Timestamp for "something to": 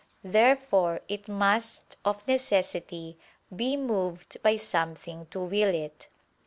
4.57-5.41